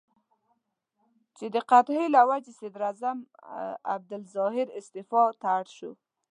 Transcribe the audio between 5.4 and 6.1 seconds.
ته اړ شو.